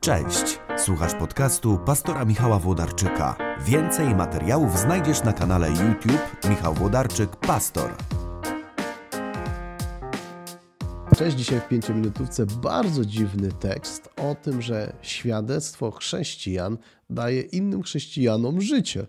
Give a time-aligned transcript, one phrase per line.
[0.00, 3.36] Cześć, słuchasz podcastu pastora Michała Włodarczyka.
[3.66, 7.90] Więcej materiałów znajdziesz na kanale YouTube Michał Włodarczyk Pastor.
[11.16, 16.78] Cześć, dzisiaj w pięciominutówce bardzo dziwny tekst o tym, że świadectwo chrześcijan
[17.10, 19.06] daje innym chrześcijanom życie.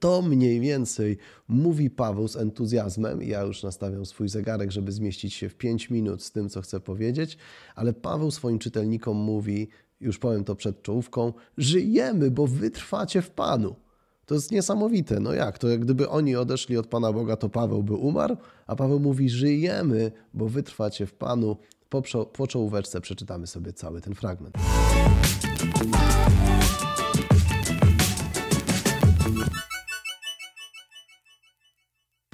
[0.00, 1.18] To mniej więcej
[1.48, 3.22] mówi Paweł z entuzjazmem.
[3.22, 6.80] Ja już nastawiam swój zegarek, żeby zmieścić się w 5 minut z tym, co chcę
[6.80, 7.38] powiedzieć,
[7.74, 9.68] ale Paweł swoim czytelnikom mówi,
[10.00, 13.74] już powiem to przed czołówką, żyjemy, bo wy trwacie w Panu.
[14.26, 15.20] To jest niesamowite.
[15.20, 15.58] No jak?
[15.58, 19.30] To jak gdyby oni odeszli od Pana Boga, to Paweł by umarł, a Paweł mówi:
[19.30, 21.56] Żyjemy, bo wy trwacie w Panu.
[21.88, 24.54] Po, po czołóweczce przeczytamy sobie cały ten fragment.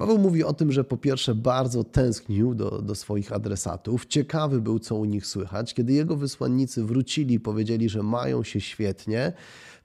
[0.09, 4.79] Paweł mówi o tym, że po pierwsze bardzo tęsknił do, do swoich adresatów, ciekawy był,
[4.79, 5.73] co u nich słychać.
[5.73, 9.33] Kiedy jego wysłannicy wrócili i powiedzieli, że mają się świetnie,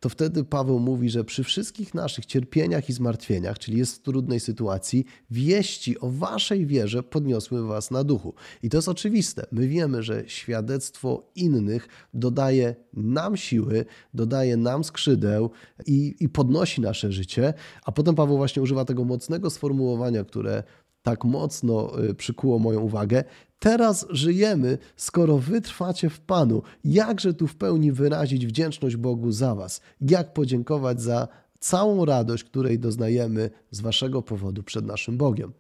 [0.05, 4.41] to wtedy Paweł mówi, że przy wszystkich naszych cierpieniach i zmartwieniach, czyli jest w trudnej
[4.41, 8.35] sytuacji, wieści o waszej wierze podniosły was na duchu.
[8.63, 9.47] I to jest oczywiste.
[9.53, 15.51] My wiemy, że świadectwo innych dodaje nam siły, dodaje nam skrzydeł
[15.87, 17.55] i, i podnosi nasze życie.
[17.85, 20.63] A potem Paweł właśnie używa tego mocnego sformułowania, które
[21.03, 23.25] tak mocno y, przykuło moją uwagę.
[23.59, 26.63] Teraz żyjemy, skoro wy trwacie w Panu.
[26.85, 29.81] Jakże tu w pełni wyrazić wdzięczność Bogu za was?
[30.01, 31.29] Jak podziękować za
[31.61, 35.53] całą radość, której doznajemy z waszego powodu przed naszym Bogiem?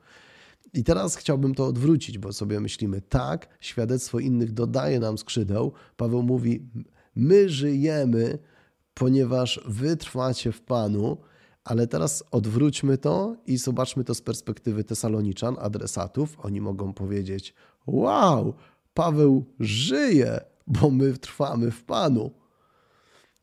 [0.75, 5.73] I teraz chciałbym to odwrócić, bo sobie myślimy, tak, świadectwo innych dodaje nam skrzydeł.
[5.97, 6.69] Paweł mówi,
[7.17, 8.39] my żyjemy,
[8.95, 11.17] ponieważ wy trwacie w Panu.
[11.65, 16.37] Ale teraz odwróćmy to i zobaczmy to z perspektywy Tesaloniczan, adresatów.
[16.39, 17.55] Oni mogą powiedzieć:
[17.87, 18.55] Wow,
[18.95, 22.31] Paweł żyje, bo my trwamy w Panu.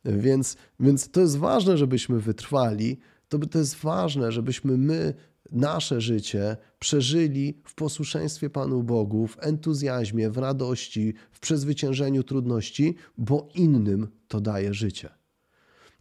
[0.06, 3.00] Więc, więc to jest ważne, żebyśmy wytrwali.
[3.30, 5.14] To, to jest ważne, żebyśmy my
[5.52, 13.48] nasze życie przeżyli w posłuszeństwie Panu Bogu, w entuzjazmie, w radości, w przezwyciężeniu trudności, bo
[13.56, 15.21] innym to daje życie.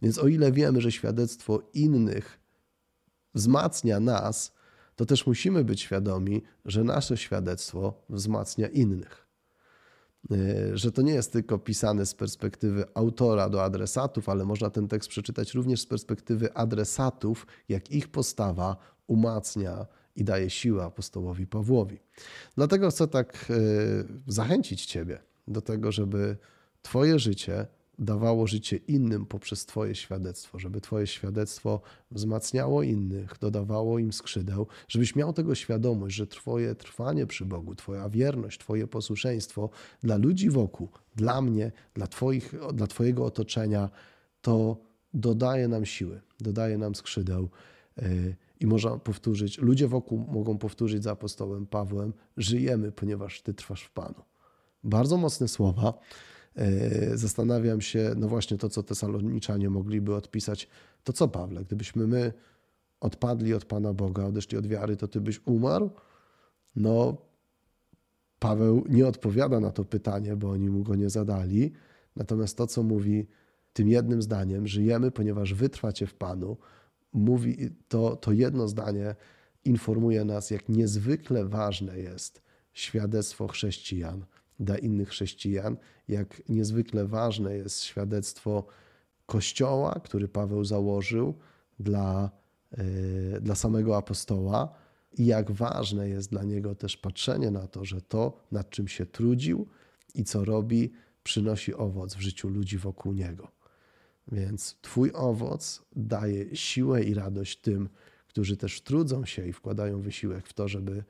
[0.01, 2.39] Więc o ile wiemy, że świadectwo innych
[3.33, 4.53] wzmacnia nas,
[4.95, 9.27] to też musimy być świadomi, że nasze świadectwo wzmacnia innych.
[10.31, 14.87] E, że to nie jest tylko pisane z perspektywy autora do adresatów, ale można ten
[14.87, 19.85] tekst przeczytać również z perspektywy adresatów, jak ich postawa umacnia
[20.15, 21.99] i daje siłę apostołowi Pawłowi.
[22.55, 23.53] Dlatego chcę tak e,
[24.27, 26.37] zachęcić Ciebie do tego, żeby
[26.81, 27.67] Twoje życie
[28.01, 31.81] dawało życie innym poprzez Twoje świadectwo, żeby Twoje świadectwo
[32.11, 38.09] wzmacniało innych, dodawało im skrzydeł, żebyś miał tego świadomość, że Twoje trwanie przy Bogu, Twoja
[38.09, 39.69] wierność, Twoje posłuszeństwo
[40.03, 43.89] dla ludzi wokół, dla mnie, dla, twoich, dla Twojego otoczenia,
[44.41, 44.77] to
[45.13, 47.49] dodaje nam siły, dodaje nam skrzydeł.
[48.01, 53.83] Y, I można powtórzyć, ludzie wokół mogą powtórzyć za apostołem Pawłem: Żyjemy, ponieważ Ty trwasz
[53.83, 54.23] w Panu.
[54.83, 55.93] Bardzo mocne słowa.
[56.55, 60.67] E, zastanawiam się, no właśnie to, co Tesaloniczanie mogliby odpisać,
[61.03, 62.33] to co Pawle, gdybyśmy my
[62.99, 65.91] odpadli od Pana Boga, odeszli od wiary, to Ty byś umarł?
[66.75, 67.17] No,
[68.39, 71.71] Paweł nie odpowiada na to pytanie, bo oni mu go nie zadali.
[72.15, 73.27] Natomiast to, co mówi
[73.73, 76.57] tym jednym zdaniem, żyjemy, ponieważ wy trwacie w Panu,
[77.13, 79.15] mówi to, to jedno zdanie
[79.65, 82.41] informuje nas, jak niezwykle ważne jest
[82.73, 84.25] świadectwo chrześcijan
[84.61, 85.77] dla innych chrześcijan,
[86.07, 88.65] jak niezwykle ważne jest świadectwo
[89.25, 91.33] Kościoła, który Paweł założył
[91.79, 92.31] dla,
[92.77, 94.75] yy, dla samego apostoła,
[95.17, 99.05] i jak ważne jest dla niego też patrzenie na to, że to, nad czym się
[99.05, 99.67] trudził
[100.15, 100.91] i co robi,
[101.23, 103.51] przynosi owoc w życiu ludzi wokół niego.
[104.31, 107.89] Więc Twój owoc daje siłę i radość tym,
[108.27, 111.03] którzy też trudzą się i wkładają wysiłek w to, żeby,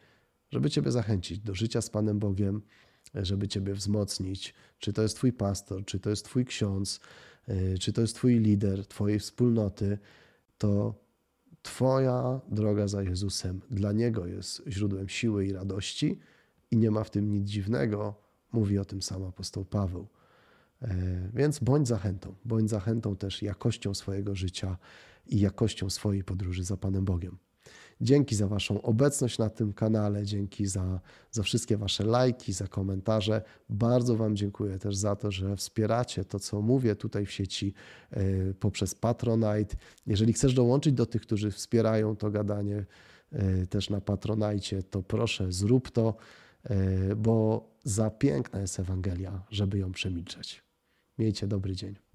[0.52, 2.62] żeby Ciebie zachęcić do życia z Panem Bogiem,
[3.16, 4.54] żeby Ciebie wzmocnić.
[4.80, 7.00] Czy to jest Twój pastor, czy to jest Twój ksiądz,
[7.50, 9.98] y, czy to jest Twój lider Twojej wspólnoty,
[10.58, 11.02] to
[11.62, 16.20] Twoja droga za Jezusem dla Niego jest źródłem siły i radości
[16.72, 18.16] i nie ma w tym nic dziwnego.
[18.52, 20.08] Mówi o tym sam apostoł Paweł.
[20.82, 24.78] E, więc bądź zachętą, bądź zachętą też jakością swojego życia
[25.28, 27.38] i jakością swojej podróży za Panem Bogiem.
[28.02, 31.00] Dzięki za Waszą obecność na tym kanale, dzięki za,
[31.32, 33.42] za wszystkie Wasze lajki, za komentarze.
[33.70, 37.74] Bardzo Wam dziękuję też za to, że wspieracie to, co mówię tutaj w sieci
[38.12, 39.76] yy, poprzez Patronite.
[40.08, 42.86] Jeżeli chcesz dołączyć do tych, którzy wspierają to gadanie
[43.32, 46.16] yy, też na Patronite, to proszę zrób to,
[46.70, 50.64] yy, bo za piękna jest Ewangelia, żeby ją przemilczeć.
[51.18, 52.11] Miejcie dobry dzień.